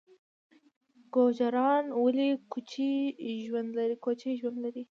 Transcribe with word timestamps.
ګوجران 1.13 1.85
ولې 2.01 2.29
کوچي 4.05 4.31
ژوند 4.39 4.57
لري؟ 4.63 4.83